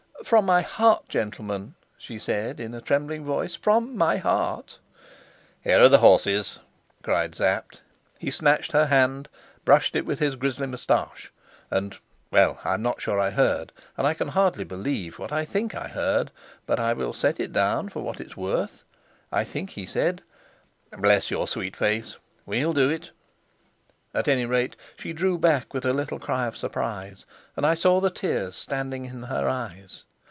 "From 0.23 0.45
my 0.45 0.61
heart, 0.61 1.09
gentlemen," 1.09 1.73
she 1.97 2.19
said 2.19 2.59
in 2.59 2.75
a 2.75 2.79
trembling 2.79 3.25
voice, 3.25 3.55
"from 3.55 3.97
my 3.97 4.17
heart" 4.17 4.77
"Here 5.63 5.81
are 5.81 5.89
the 5.89 5.97
horses," 5.97 6.59
cried 7.01 7.33
Sapt. 7.33 7.81
He 8.19 8.29
snatched 8.29 8.71
her 8.71 8.85
hand, 8.85 9.27
brushed 9.65 9.95
it 9.95 10.05
with 10.05 10.19
his 10.19 10.35
grizzly 10.35 10.67
moustache, 10.67 11.33
and 11.71 11.97
well, 12.29 12.59
I 12.63 12.75
am 12.75 12.83
not 12.83 13.01
sure 13.01 13.19
I 13.19 13.31
heard, 13.31 13.73
and 13.97 14.05
I 14.05 14.13
can 14.13 14.29
hardly 14.29 14.63
believe 14.63 15.17
what 15.19 15.31
I 15.33 15.43
think 15.43 15.73
I 15.73 15.87
heard. 15.87 16.31
But 16.67 16.79
I 16.79 16.93
will 16.93 17.13
set 17.13 17.39
it 17.39 17.51
down 17.51 17.89
for 17.89 18.01
what 18.03 18.21
it 18.21 18.27
is 18.27 18.37
worth. 18.37 18.83
I 19.33 19.43
think 19.43 19.71
he 19.71 19.87
said, 19.87 20.21
"Bless 20.95 21.31
your 21.31 21.47
sweet 21.47 21.75
face, 21.75 22.15
we'll 22.45 22.73
do 22.73 22.89
it." 22.89 23.09
At 24.13 24.27
any 24.27 24.45
rate 24.45 24.75
she 24.97 25.11
drew 25.13 25.39
back 25.39 25.73
with 25.73 25.83
a 25.83 25.93
little 25.93 26.19
cry 26.19 26.45
of 26.45 26.55
surprise, 26.55 27.25
and 27.57 27.65
I 27.65 27.73
saw 27.73 27.99
the 27.99 28.11
tears 28.11 28.55
standing 28.55 29.05
in 29.05 29.23
her 29.23 29.49
eyes. 29.49 30.05